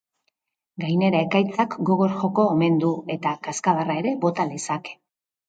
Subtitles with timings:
[0.85, 4.99] Gainera, ekaitzak gogor joko omen du, eta kazkabarra ere bota lezake.